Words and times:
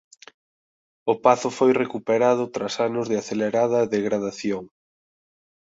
O 1.11 1.13
pazo 1.25 1.49
foi 1.57 1.71
recuperado 1.83 2.43
tras 2.55 2.75
anos 2.87 3.05
de 3.11 3.15
acelerada 3.21 3.79
degradación. 3.95 4.63